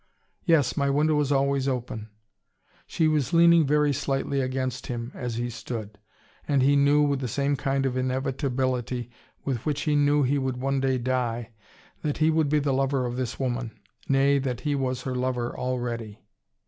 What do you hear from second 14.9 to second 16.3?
her lover already.